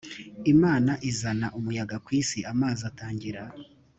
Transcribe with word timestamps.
imana 0.53 0.91
izana 1.09 1.47
umuyaga 1.57 1.97
ku 2.05 2.09
isi 2.21 2.39
amazi 2.51 2.81
atangira 2.89 3.43